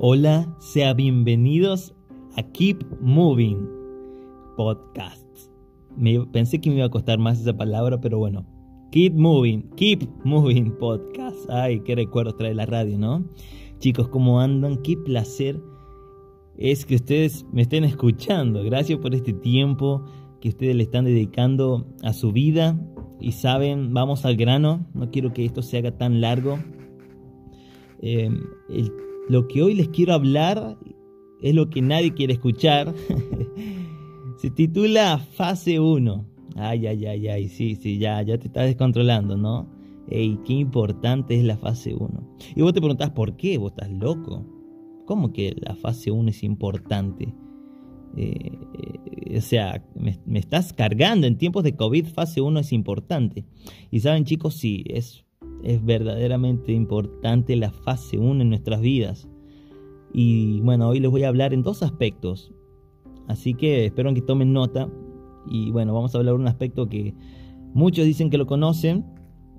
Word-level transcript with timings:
Hola, 0.00 0.46
sea 0.60 0.94
bienvenidos 0.94 1.92
a 2.36 2.42
Keep 2.44 2.84
Moving 3.00 3.58
Podcast. 4.56 5.26
Me, 5.96 6.24
pensé 6.26 6.60
que 6.60 6.70
me 6.70 6.76
iba 6.76 6.84
a 6.84 6.88
costar 6.88 7.18
más 7.18 7.40
esa 7.40 7.56
palabra, 7.56 8.00
pero 8.00 8.18
bueno. 8.18 8.46
Keep 8.92 9.14
Moving, 9.14 9.70
Keep 9.74 10.08
Moving 10.22 10.70
Podcast. 10.78 11.50
Ay, 11.50 11.80
qué 11.80 11.96
recuerdos 11.96 12.36
trae 12.36 12.54
la 12.54 12.64
radio, 12.64 12.96
¿no? 12.96 13.24
Chicos, 13.80 14.06
¿cómo 14.08 14.40
andan? 14.40 14.82
Qué 14.82 14.96
placer 14.96 15.60
es 16.56 16.86
que 16.86 16.94
ustedes 16.94 17.44
me 17.50 17.62
estén 17.62 17.82
escuchando. 17.82 18.62
Gracias 18.62 19.00
por 19.00 19.16
este 19.16 19.32
tiempo 19.32 20.04
que 20.40 20.50
ustedes 20.50 20.76
le 20.76 20.84
están 20.84 21.06
dedicando 21.06 21.88
a 22.04 22.12
su 22.12 22.30
vida. 22.30 22.80
Y 23.18 23.32
saben, 23.32 23.92
vamos 23.92 24.24
al 24.24 24.36
grano. 24.36 24.86
No 24.94 25.10
quiero 25.10 25.32
que 25.32 25.44
esto 25.44 25.60
se 25.60 25.78
haga 25.78 25.98
tan 25.98 26.20
largo. 26.20 26.56
Eh, 28.00 28.30
el 28.68 28.92
lo 29.28 29.46
que 29.48 29.62
hoy 29.62 29.74
les 29.74 29.88
quiero 29.88 30.14
hablar 30.14 30.78
es 31.40 31.54
lo 31.54 31.70
que 31.70 31.82
nadie 31.82 32.14
quiere 32.14 32.34
escuchar. 32.34 32.94
Se 34.38 34.50
titula 34.50 35.18
Fase 35.18 35.80
1. 35.80 36.24
Ay, 36.56 36.86
ay, 36.86 37.06
ay, 37.06 37.28
ay, 37.28 37.48
sí, 37.48 37.76
sí, 37.76 37.98
ya, 37.98 38.22
ya 38.22 38.38
te 38.38 38.48
estás 38.48 38.66
descontrolando, 38.66 39.36
¿no? 39.36 39.68
Ey, 40.08 40.38
qué 40.44 40.54
importante 40.54 41.36
es 41.36 41.44
la 41.44 41.56
fase 41.56 41.94
1. 41.94 42.36
Y 42.56 42.62
vos 42.62 42.72
te 42.72 42.80
preguntás, 42.80 43.10
¿por 43.10 43.36
qué? 43.36 43.58
¿Vos 43.58 43.72
estás 43.72 43.90
loco? 43.90 44.44
¿Cómo 45.06 45.32
que 45.32 45.54
la 45.60 45.76
fase 45.76 46.10
1 46.10 46.30
es 46.30 46.42
importante? 46.42 47.34
Eh, 48.16 48.58
eh, 48.74 49.38
o 49.38 49.40
sea, 49.40 49.84
me, 49.94 50.18
me, 50.24 50.38
estás 50.38 50.72
cargando 50.72 51.26
en 51.26 51.36
tiempos 51.36 51.62
de 51.62 51.76
COVID, 51.76 52.06
fase 52.06 52.40
1 52.40 52.58
es 52.60 52.72
importante. 52.72 53.44
Y 53.90 54.00
saben 54.00 54.24
chicos, 54.24 54.54
sí, 54.54 54.82
es 54.88 55.24
es 55.62 55.84
verdaderamente 55.84 56.72
importante 56.72 57.56
la 57.56 57.70
fase 57.70 58.18
1 58.18 58.42
en 58.42 58.50
nuestras 58.50 58.80
vidas. 58.80 59.28
Y 60.12 60.60
bueno, 60.60 60.88
hoy 60.88 61.00
les 61.00 61.10
voy 61.10 61.24
a 61.24 61.28
hablar 61.28 61.52
en 61.52 61.62
dos 61.62 61.82
aspectos. 61.82 62.52
Así 63.26 63.54
que 63.54 63.86
espero 63.86 64.12
que 64.14 64.22
tomen 64.22 64.52
nota. 64.52 64.88
Y 65.46 65.70
bueno, 65.70 65.94
vamos 65.94 66.14
a 66.14 66.18
hablar 66.18 66.34
de 66.34 66.40
un 66.40 66.48
aspecto 66.48 66.88
que 66.88 67.14
muchos 67.74 68.04
dicen 68.04 68.30
que 68.30 68.38
lo 68.38 68.46
conocen. 68.46 69.04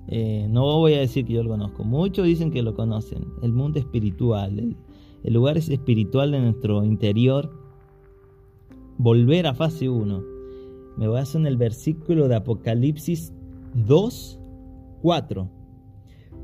Eh, 0.08 0.48
no 0.50 0.64
voy 0.78 0.94
a 0.94 1.00
decir 1.00 1.26
que 1.26 1.34
yo 1.34 1.44
lo 1.44 1.50
conozco. 1.50 1.84
Muchos 1.84 2.26
dicen 2.26 2.52
que 2.52 2.62
lo 2.62 2.74
conocen. 2.74 3.26
El 3.42 3.54
mundo 3.54 3.80
espiritual. 3.80 4.76
El, 5.24 5.34
lugar 5.34 5.58
es 5.58 5.70
espiritual 5.70 6.32
de 6.32 6.40
nuestro 6.40 6.84
interior. 6.84 7.52
Volver 8.98 9.48
a 9.48 9.54
fase 9.54 9.90
1. 9.90 10.24
Me 10.98 11.18
hacer 11.18 11.42
en 11.42 11.48
el 11.48 11.58
versículo 11.58 12.28
de 12.28 12.36
Apocalipsis 12.36 13.34
2, 13.74 14.40
4 15.02 15.59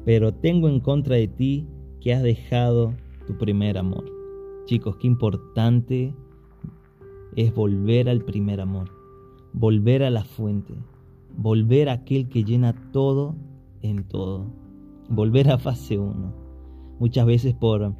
pero 0.06 0.34
tengo 0.34 0.70
en 0.70 0.80
contra 0.80 1.16
de 1.16 1.28
ti 1.28 1.68
que 2.00 2.14
has 2.14 2.22
dejado 2.22 2.94
tu 3.26 3.38
primer 3.38 3.78
amor. 3.78 4.06
Chicos, 4.66 4.96
qué 4.98 5.08
importante 5.08 6.14
es 7.36 7.54
volver 7.54 8.08
al 8.08 8.22
primer 8.22 8.62
amor, 8.62 8.92
volver 9.52 10.04
a 10.04 10.12
la 10.12 10.24
fuente, 10.24 10.76
volver 11.36 11.90
a 11.90 11.94
aquel 11.94 12.30
que 12.30 12.44
llena 12.44 12.74
todo 12.92 13.36
en 13.82 14.08
todo, 14.08 14.46
volver 15.10 15.50
a 15.50 15.58
fase 15.58 15.98
1. 15.98 16.34
Muchas 17.00 17.26
veces 17.26 17.56
por 17.56 17.94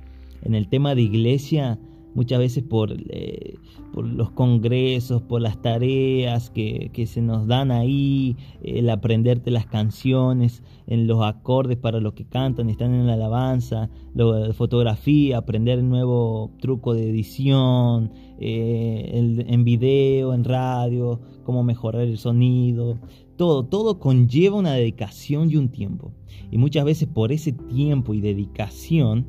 en 0.44 0.56
el 0.56 0.70
tema 0.70 0.94
de 0.94 1.02
iglesia 1.02 1.80
muchas 2.16 2.40
veces 2.40 2.64
por, 2.64 2.92
eh, 3.10 3.56
por 3.94 4.08
los 4.08 4.32
congresos, 4.32 5.22
por 5.22 5.42
las 5.42 5.62
tareas 5.62 6.50
que, 6.50 6.90
se 7.06 7.22
nos 7.22 7.46
dan 7.46 7.72
ahí, 7.72 8.36
el 8.64 8.90
aprenderte 8.90 9.52
las 9.52 9.68
canciones, 9.68 10.64
en 10.88 11.06
los 11.08 11.24
acordes 11.24 11.78
para 11.78 12.00
los 12.00 12.14
que 12.14 12.26
cantan, 12.26 12.70
están 12.70 12.94
en 12.94 13.06
la 13.06 13.14
alabanza, 13.14 13.90
lo 14.16 14.52
fotografía, 14.54 15.38
aprender 15.38 15.80
el 15.80 15.90
nuevo 15.90 16.52
truco 16.60 16.94
de 16.94 17.10
edición, 17.10 18.12
eh, 18.40 19.44
en 19.48 19.64
video, 19.64 20.34
en 20.34 20.44
radio, 20.44 21.20
cómo 21.44 21.64
mejorar 21.64 22.02
el 22.02 22.18
sonido, 22.18 22.98
todo, 23.38 23.66
todo 23.66 24.00
conlleva 24.00 24.58
una 24.58 24.74
dedicación 24.74 25.52
y 25.52 25.58
un 25.58 25.70
tiempo. 25.70 26.14
Y 26.52 26.58
muchas 26.58 26.86
veces 26.86 27.08
por 27.08 27.32
ese 27.32 27.52
tiempo 27.52 28.14
y 28.14 28.22
dedicación 28.22 29.28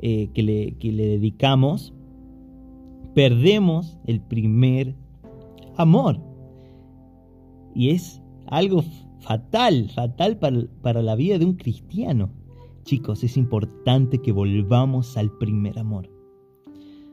eh, 0.00 0.30
que, 0.34 0.42
le, 0.42 0.72
que 0.78 0.92
le 0.92 1.06
dedicamos, 1.06 1.92
perdemos 3.18 3.98
el 4.06 4.20
primer 4.20 4.94
amor. 5.76 6.20
Y 7.74 7.90
es 7.90 8.22
algo 8.46 8.84
fatal, 9.18 9.90
fatal 9.92 10.38
para, 10.38 11.02
la 11.02 11.16
vida 11.16 11.36
de 11.36 11.44
un 11.44 11.54
cristiano. 11.54 12.30
Chicos, 12.84 13.24
es 13.24 13.36
importante 13.36 14.22
que 14.22 14.30
volvamos 14.30 15.16
al 15.16 15.32
primer 15.32 15.80
amor. 15.80 16.08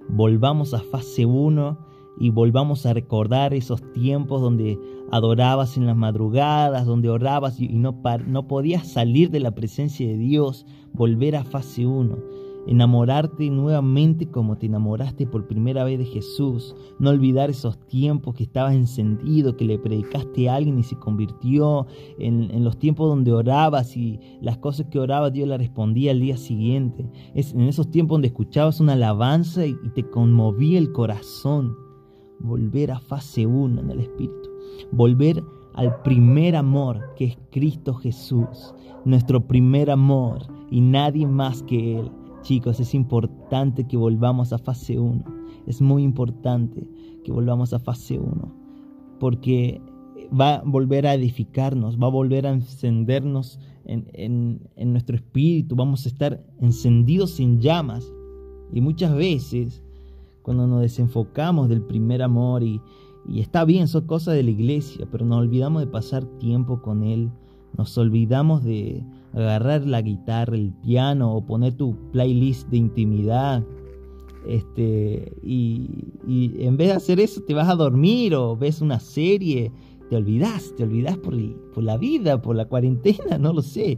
Volvamos 0.07 0.75
a 0.75 0.81
fase 0.81 1.25
1 1.25 1.79
y 2.19 2.29
volvamos 2.29 2.85
a 2.85 2.93
recordar 2.93 3.55
esos 3.55 3.81
tiempos 3.93 4.43
donde 4.43 4.77
adorabas 5.11 5.75
en 5.75 5.87
las 5.87 5.97
madrugadas, 5.97 6.85
donde 6.85 7.09
orabas 7.09 7.59
y 7.59 7.69
no, 7.69 7.99
no 8.27 8.47
podías 8.47 8.87
salir 8.87 9.31
de 9.31 9.39
la 9.39 9.55
presencia 9.55 10.07
de 10.07 10.17
Dios, 10.17 10.67
volver 10.93 11.35
a 11.35 11.43
fase 11.43 11.87
1 11.87 12.44
enamorarte 12.67 13.49
nuevamente 13.49 14.27
como 14.27 14.57
te 14.57 14.65
enamoraste 14.65 15.27
por 15.27 15.47
primera 15.47 15.83
vez 15.83 15.99
de 15.99 16.05
Jesús, 16.05 16.75
no 16.99 17.09
olvidar 17.09 17.49
esos 17.49 17.79
tiempos 17.87 18.35
que 18.35 18.43
estabas 18.43 18.73
encendido, 18.73 19.55
que 19.55 19.65
le 19.65 19.77
predicaste 19.77 20.49
a 20.49 20.55
alguien 20.55 20.79
y 20.79 20.83
se 20.83 20.97
convirtió, 20.97 21.87
en, 22.17 22.63
los 22.63 22.77
tiempos 22.77 23.09
donde 23.09 23.31
orabas 23.31 23.95
y 23.95 24.19
las 24.41 24.57
cosas 24.57 24.87
que 24.89 24.99
orabas 24.99 25.33
Dios 25.33 25.47
le 25.47 25.57
respondía 25.57 26.11
al 26.11 26.19
día 26.19 26.37
siguiente, 26.37 27.09
es 27.33 27.53
en 27.53 27.61
esos 27.61 27.89
tiempos 27.91 28.15
donde 28.15 28.27
escuchabas 28.27 28.79
una 28.79 28.93
alabanza 28.93 29.65
y, 29.65 29.75
te 29.93 30.03
conmovía 30.03 30.79
el 30.79 30.91
corazón, 30.91 31.75
volver 32.39 32.91
a 32.91 32.99
fase 32.99 33.45
1 33.45 33.81
en 33.81 33.91
el 33.91 33.99
Espíritu, 34.01 34.49
volver 34.91 35.43
al 35.75 36.01
primer 36.01 36.55
amor 36.55 37.13
que 37.15 37.25
es 37.25 37.37
Cristo 37.51 37.93
Jesús, 37.93 38.73
nuestro 39.05 39.45
primer 39.45 39.91
amor 39.91 40.47
y 40.71 40.81
nadie 40.81 41.27
más 41.27 41.63
que 41.63 41.99
Él. 41.99 42.11
Chicos, 42.45 42.79
es 42.79 42.93
importante 42.93 43.87
que 43.87 43.97
volvamos 43.97 44.53
a 44.53 44.59
fase 44.59 44.99
1. 44.99 45.23
Es 45.65 45.81
muy 45.81 46.03
importante 46.03 46.87
que 47.23 47.31
volvamos 47.31 47.73
a 47.73 47.79
fase 47.79 48.19
1. 48.19 48.53
Porque 49.19 49.81
va 50.31 50.57
a 50.57 50.61
volver 50.63 51.07
a 51.07 51.15
edificarnos, 51.15 51.99
va 51.99 52.05
a 52.05 52.11
volver 52.11 52.45
a 52.45 52.51
encendernos 52.51 53.59
en, 53.85 54.61
nuestro 54.77 55.15
espíritu. 55.15 55.75
Vamos 55.75 56.05
a 56.05 56.09
estar 56.09 56.45
encendidos 56.61 57.39
en 57.39 57.61
llamas. 57.61 58.13
Y 58.71 58.79
muchas 58.79 59.15
veces, 59.15 59.81
cuando 60.43 60.67
nos 60.67 60.81
desenfocamos 60.81 61.67
del 61.67 61.81
primer 61.81 62.21
amor, 62.21 62.61
y, 62.61 62.79
y 63.27 63.39
está 63.39 63.65
bien, 63.65 63.87
son 63.87 64.05
cosas 64.05 64.35
de 64.35 64.43
la 64.43 64.51
iglesia, 64.51 65.07
pero 65.11 65.25
nos 65.25 65.39
olvidamos 65.39 65.81
de 65.81 65.87
pasar 65.87 66.23
tiempo 66.37 66.79
con 66.83 67.03
Él 67.05 67.31
nos 67.77 67.97
olvidamos 67.97 68.63
de 68.63 69.03
agarrar 69.33 69.85
la 69.85 70.01
guitarra, 70.01 70.55
el 70.55 70.73
piano 70.73 71.33
o 71.33 71.45
poner 71.45 71.73
tu 71.73 71.95
playlist 72.11 72.69
de 72.69 72.77
intimidad. 72.77 73.63
Este, 74.47 75.33
y, 75.43 75.89
en 76.59 76.77
vez 76.77 76.89
de 76.89 76.93
hacer 76.93 77.19
eso 77.19 77.41
te 77.41 77.53
vas 77.53 77.67
a 77.67 77.75
dormir 77.75 78.35
o 78.35 78.55
ves 78.55 78.81
una 78.81 78.99
serie, 78.99 79.71
te 80.09 80.15
olvidas, 80.15 80.73
te 80.77 80.83
olvidas 80.83 81.17
por, 81.17 81.33
la 81.83 81.97
vida, 81.97 82.41
por 82.41 82.55
la 82.55 82.65
cuarentena, 82.65 83.37
no 83.39 83.53
lo 83.53 83.61
sé 83.61 83.97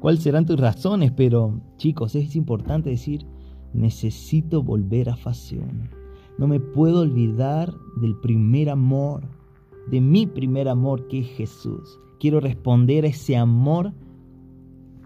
cuáles 0.00 0.22
serán 0.22 0.46
tus 0.46 0.60
razones, 0.60 1.12
pero 1.12 1.60
chicos, 1.76 2.14
es 2.14 2.36
importante 2.36 2.90
decir, 2.90 3.26
necesito 3.72 4.62
volver 4.62 5.10
a 5.10 5.16
fase 5.16 5.58
1. 5.58 5.68
No 6.38 6.46
me 6.46 6.60
puedo 6.60 7.00
olvidar 7.00 7.74
del 8.00 8.16
primer 8.16 8.70
amor, 8.70 9.24
de 9.90 10.00
mi 10.00 10.26
primer 10.26 10.68
amor 10.68 11.08
que 11.08 11.20
es 11.20 11.28
Jesús. 11.28 11.98
Quiero 12.18 12.40
responder 12.40 13.04
a 13.04 13.08
ese 13.08 13.36
amor 13.36 13.92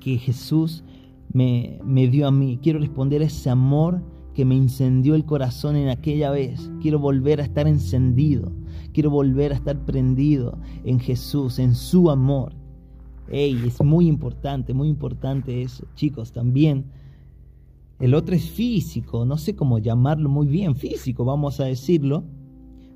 que 0.00 0.19
Jesús 0.19 0.84
me, 1.32 1.78
me 1.84 2.08
dio 2.08 2.26
a 2.26 2.31
mí. 2.31 2.58
Quiero 2.62 2.78
responder 2.78 3.22
a 3.22 3.26
ese 3.26 3.50
amor 3.50 4.02
que 4.34 4.44
me 4.44 4.54
incendió 4.54 5.14
el 5.14 5.25
corazón 5.25 5.76
en 5.76 5.88
aquella 5.88 6.31
vez. 6.31 6.70
Quiero 6.81 6.98
volver 6.98 7.40
a 7.40 7.44
estar 7.44 7.66
encendido. 7.66 8.52
Quiero 8.92 9.10
volver 9.10 9.52
a 9.52 9.56
estar 9.56 9.78
prendido 9.84 10.58
en 10.84 10.98
Jesús, 11.00 11.58
en 11.58 11.75
su 11.75 12.10
amor. 12.10 12.54
Ey, 13.28 13.58
es 13.66 13.82
muy 13.82 14.08
importante, 14.08 14.75
muy 14.75 14.88
importante 14.88 15.62
eso. 15.62 15.86
Chicos, 15.94 16.32
también 16.32 16.84
el 17.98 18.14
otro 18.14 18.34
es 18.34 18.50
físico, 18.50 19.25
no 19.25 19.38
sé 19.38 19.54
cómo 19.54 19.78
llamarlo 19.78 20.28
muy 20.28 20.48
bien, 20.48 20.75
físico, 20.75 21.25
vamos 21.25 21.60
a 21.60 21.64
decirlo. 21.64 22.25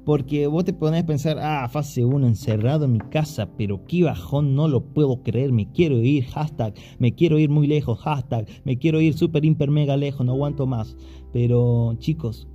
Porque 0.07 0.47
vos 0.47 0.65
te 0.65 0.73
pones 0.73 1.03
a 1.03 1.07
pensar, 1.07 1.39
ah, 1.41 1.69
fase 1.69 2.05
1 2.05 2.29
encerrado 2.29 2.85
en 2.85 2.93
mi 2.93 3.01
casa, 3.01 3.51
pero 3.59 3.85
qué 3.85 4.05
bajón, 4.05 4.55
no 4.55 4.69
lo 4.69 4.95
puedo 4.95 5.23
creer, 5.25 5.51
me 5.53 5.73
quiero 5.73 5.99
ir, 5.99 6.25
hashtag, 6.27 6.75
me 7.01 7.15
quiero 7.15 7.41
ir 7.41 7.51
muy 7.51 7.67
lejos, 7.67 7.99
hashtag, 7.99 8.47
me 8.65 8.79
quiero 8.79 9.01
ir 9.01 9.15
súper, 9.15 9.45
hiper, 9.45 9.71
mega 9.71 9.97
lejos, 9.97 10.25
no 10.25 10.33
aguanto 10.33 10.67
más. 10.67 10.97
Pero 11.33 11.95
chicos, 11.99 12.49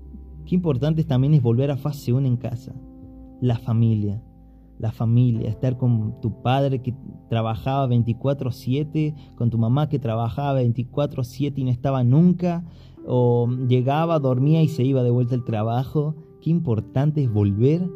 qué 0.46 0.56
importante 0.56 1.04
también 1.04 1.34
es 1.34 1.42
volver 1.42 1.72
a 1.72 1.78
fase 1.78 2.14
1 2.14 2.26
en 2.26 2.38
casa, 2.38 2.74
la 3.42 3.60
familia. 3.60 4.24
La 4.80 4.94
familia, 4.94 5.50
estar 5.50 5.78
con 5.78 6.22
tu 6.22 6.42
padre 6.42 6.82
que 6.82 6.96
trabajaba 7.30 7.86
24/7, 7.86 9.14
con 9.36 9.52
tu 9.52 9.60
mamá 9.60 9.90
que 9.90 10.00
trabajaba 10.00 10.54
24/7 10.60 11.62
y 11.62 11.66
no 11.66 11.70
estaba 11.70 12.04
nunca, 12.04 12.66
o 13.06 13.48
llegaba, 13.68 14.18
dormía 14.20 14.64
y 14.64 14.70
se 14.70 14.84
iba 14.84 15.04
de 15.04 15.12
vuelta 15.12 15.36
al 15.36 15.44
trabajo. 15.44 16.16
Qué 16.42 16.50
importante 16.50 17.24
es 17.24 17.32
volver 17.32 17.88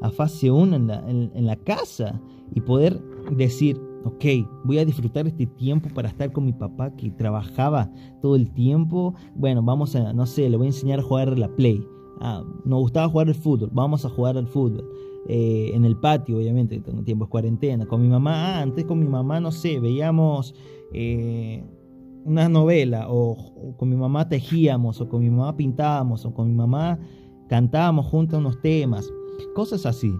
a 0.00 0.10
fase 0.10 0.50
1 0.50 0.76
en 0.76 1.46
la, 1.46 1.56
casa 1.56 2.20
y 2.54 2.60
poder 2.60 3.00
decir, 3.36 3.80
ok, 4.04 4.24
voy 4.64 4.78
a 4.78 4.84
disfrutar 4.84 5.26
este 5.26 5.46
tiempo 5.46 5.88
para 5.94 6.08
estar 6.08 6.32
con 6.32 6.44
mi 6.44 6.52
papá 6.52 6.90
que 6.96 7.10
trabajaba 7.10 7.90
todo 8.20 8.34
el 8.34 8.50
tiempo. 8.50 9.14
Bueno, 9.34 9.62
vamos 9.62 9.94
a, 9.94 10.12
no 10.12 10.26
sé, 10.26 10.50
le 10.50 10.56
voy 10.56 10.66
a 10.66 10.70
enseñar 10.70 10.98
a 10.98 11.02
jugar 11.02 11.38
la 11.38 11.48
Play. 11.54 11.86
Ah, 12.20 12.42
nos 12.64 12.80
gustaba 12.80 13.08
jugar 13.08 13.28
el 13.28 13.34
fútbol, 13.34 13.70
vamos 13.72 14.04
a 14.04 14.08
jugar 14.08 14.36
al 14.36 14.46
fútbol. 14.46 14.88
Eh, 15.28 15.70
en 15.72 15.84
el 15.84 15.96
patio, 15.96 16.38
obviamente, 16.38 16.80
tengo 16.80 17.02
tiempo, 17.02 17.24
es 17.24 17.30
cuarentena. 17.30 17.86
Con 17.86 18.02
mi 18.02 18.08
mamá, 18.08 18.58
ah, 18.58 18.62
antes 18.62 18.84
con 18.84 18.98
mi 18.98 19.06
mamá, 19.06 19.38
no 19.38 19.52
sé, 19.52 19.78
veíamos 19.78 20.54
eh, 20.92 21.64
una 22.24 22.48
novela, 22.48 23.06
o, 23.08 23.74
con 23.76 23.88
mi 23.88 23.96
mamá 23.96 24.28
tejíamos, 24.28 25.00
o 25.00 25.08
con 25.08 25.20
mi 25.20 25.30
mamá 25.30 25.56
pintábamos, 25.56 26.24
o 26.24 26.34
con 26.34 26.48
mi 26.48 26.54
mamá 26.54 26.98
cantábamos 27.52 28.06
juntos 28.06 28.38
unos 28.38 28.58
temas, 28.62 29.12
cosas 29.54 29.84
así, 29.84 30.18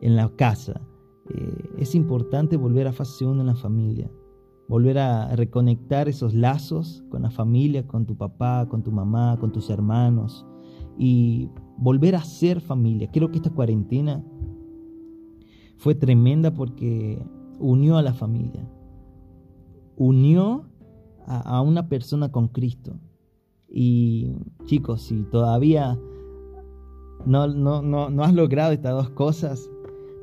en 0.00 0.14
la 0.14 0.28
casa. 0.36 0.80
Eh, 1.28 1.68
es 1.78 1.96
importante 1.96 2.56
volver 2.56 2.86
a 2.86 2.92
fase 2.92 3.26
1 3.26 3.40
en 3.40 3.48
la 3.48 3.56
familia, 3.56 4.08
volver 4.68 4.98
a 4.98 5.34
reconectar 5.34 6.08
esos 6.08 6.32
lazos 6.32 7.02
con 7.10 7.22
la 7.22 7.30
familia, 7.32 7.84
con 7.88 8.06
tu 8.06 8.16
papá, 8.16 8.68
con 8.68 8.84
tu 8.84 8.92
mamá, 8.92 9.36
con 9.40 9.50
tus 9.50 9.68
hermanos 9.68 10.46
y 10.96 11.48
volver 11.76 12.14
a 12.14 12.22
ser 12.22 12.60
familia. 12.60 13.10
Creo 13.10 13.32
que 13.32 13.38
esta 13.38 13.50
cuarentena 13.50 14.24
fue 15.76 15.96
tremenda 15.96 16.54
porque 16.54 17.20
unió 17.58 17.96
a 17.96 18.02
la 18.02 18.14
familia, 18.14 18.64
unió 19.96 20.66
a, 21.26 21.60
una 21.62 21.88
persona 21.88 22.30
con 22.30 22.46
Cristo. 22.46 22.96
Y 23.68 24.36
chicos, 24.66 25.02
si 25.02 25.24
todavía 25.24 25.98
no, 27.26 27.46
no, 27.48 28.10
no, 28.10 28.24
has 28.24 28.34
logrado 28.34 28.72
estas 28.72 28.92
dos 28.92 29.10
cosas, 29.10 29.70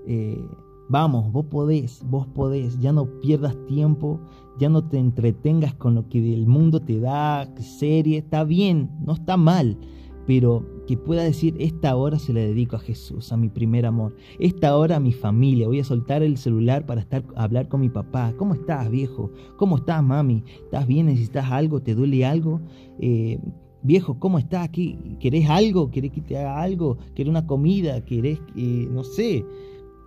eh, 0.07 0.41
Vamos, 0.89 1.33
vos 1.33 1.45
podés, 1.47 2.01
vos 2.05 2.27
podés, 2.27 2.79
ya 2.79 2.93
no 2.93 3.07
pierdas 3.19 3.57
tiempo, 3.65 4.21
ya 4.57 4.69
no 4.69 4.87
te 4.87 4.97
entretengas 4.97 5.73
con 5.73 5.95
lo 5.95 6.07
que 6.07 6.33
el 6.33 6.47
mundo 6.47 6.79
te 6.79 7.01
da, 7.01 7.45
serie, 7.59 8.19
está 8.19 8.45
bien, 8.45 8.89
no 9.05 9.11
está 9.11 9.35
mal, 9.35 9.77
pero 10.25 10.65
que 10.87 10.95
pueda 10.95 11.23
decir, 11.23 11.57
esta 11.59 11.93
hora 11.97 12.19
se 12.19 12.31
la 12.31 12.39
dedico 12.39 12.77
a 12.77 12.79
Jesús, 12.79 13.33
a 13.33 13.37
mi 13.37 13.49
primer 13.49 13.85
amor, 13.85 14.15
esta 14.39 14.77
hora 14.77 14.95
a 14.95 15.01
mi 15.01 15.11
familia, 15.11 15.67
voy 15.67 15.81
a 15.81 15.83
soltar 15.83 16.23
el 16.23 16.37
celular 16.37 16.85
para 16.85 17.01
estar 17.01 17.25
hablar 17.35 17.67
con 17.67 17.81
mi 17.81 17.89
papá, 17.89 18.33
¿cómo 18.37 18.53
estás 18.53 18.89
viejo? 18.89 19.29
¿Cómo 19.57 19.75
estás 19.75 20.01
mami? 20.01 20.45
¿Estás 20.63 20.87
bien? 20.87 21.07
¿Necesitas 21.07 21.51
algo? 21.51 21.81
¿Te 21.81 21.95
duele 21.95 22.25
algo? 22.25 22.61
Eh, 22.99 23.41
viejo, 23.81 24.19
¿cómo 24.19 24.39
estás 24.39 24.65
aquí? 24.65 24.97
¿Querés 25.19 25.49
algo? 25.49 25.91
¿Querés 25.91 26.11
que 26.11 26.21
te 26.21 26.37
haga 26.37 26.61
algo? 26.61 26.97
¿Querés 27.15 27.29
una 27.29 27.45
comida? 27.47 28.03
¿Querés, 28.05 28.39
que, 28.55 28.87
no 28.91 29.03
sé? 29.03 29.45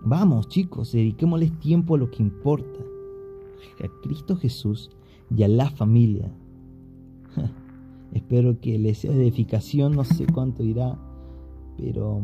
Vamos 0.03 0.47
chicos, 0.47 0.91
dediquémosles 0.91 1.59
tiempo 1.59 1.95
a 1.95 1.97
lo 1.99 2.09
que 2.09 2.23
importa, 2.23 2.79
a 3.83 4.01
Cristo 4.01 4.35
Jesús 4.35 4.89
y 5.35 5.43
a 5.43 5.47
la 5.47 5.69
familia. 5.69 6.31
Espero 8.13 8.59
que 8.59 8.79
les 8.79 8.97
sea 8.97 9.11
de 9.11 9.21
edificación, 9.21 9.93
no 9.93 10.03
sé 10.03 10.25
cuánto 10.25 10.63
irá, 10.63 10.97
pero 11.77 12.21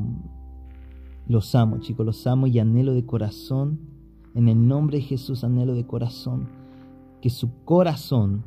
los 1.27 1.53
amo 1.55 1.77
chicos, 1.79 2.05
los 2.05 2.25
amo 2.25 2.47
y 2.47 2.59
anhelo 2.59 2.93
de 2.93 3.05
corazón, 3.05 3.79
en 4.33 4.47
el 4.47 4.67
nombre 4.67 4.97
de 4.97 5.03
Jesús 5.03 5.43
anhelo 5.43 5.75
de 5.75 5.85
corazón, 5.85 6.47
que 7.21 7.29
su 7.29 7.63
corazón 7.63 8.43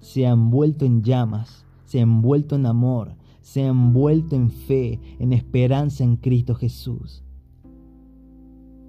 sea 0.00 0.30
envuelto 0.30 0.84
en 0.84 1.02
llamas, 1.02 1.65
sea 1.86 2.02
envuelto 2.02 2.56
en 2.56 2.66
amor, 2.66 3.16
sea 3.40 3.68
envuelto 3.68 4.36
en 4.36 4.50
fe, 4.50 5.00
en 5.18 5.32
esperanza 5.32 6.04
en 6.04 6.16
Cristo 6.16 6.54
Jesús 6.54 7.24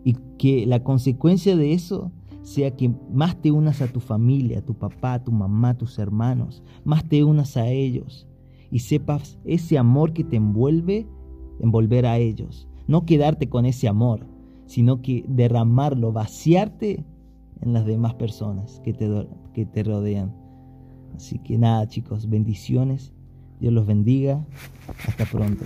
y 0.07 0.15
que 0.37 0.65
la 0.65 0.85
consecuencia 0.85 1.57
de 1.57 1.73
eso 1.73 2.13
sea 2.41 2.77
que 2.77 2.89
más 3.11 3.41
te 3.41 3.51
unas 3.51 3.81
a 3.81 3.91
tu 3.91 3.99
familia, 3.99 4.59
a 4.59 4.61
tu 4.61 4.73
papá, 4.73 5.15
a 5.15 5.23
tu 5.25 5.33
mamá, 5.33 5.71
a 5.71 5.77
tus 5.77 5.99
hermanos, 5.99 6.63
más 6.85 7.03
te 7.09 7.25
unas 7.25 7.57
a 7.57 7.67
ellos 7.67 8.25
y 8.71 8.79
sepas 8.79 9.37
ese 9.43 9.77
amor 9.77 10.13
que 10.13 10.23
te 10.23 10.37
envuelve, 10.37 11.07
envolver 11.59 12.05
a 12.05 12.19
ellos. 12.19 12.69
No 12.87 13.05
quedarte 13.05 13.49
con 13.49 13.65
ese 13.65 13.89
amor, 13.89 14.25
sino 14.65 15.01
que 15.01 15.25
derramarlo, 15.27 16.13
vaciarte 16.13 17.03
en 17.59 17.73
las 17.73 17.85
demás 17.85 18.13
personas 18.13 18.79
que 18.85 18.93
te, 18.93 19.27
que 19.53 19.65
te 19.65 19.83
rodean. 19.83 20.33
Así 21.17 21.39
que 21.39 21.57
nada 21.57 21.87
chicos, 21.87 22.29
bendiciones, 22.29 23.11
Dios 23.59 23.73
los 23.73 23.87
bendiga, 23.87 24.45
hasta 25.07 25.25
pronto. 25.25 25.65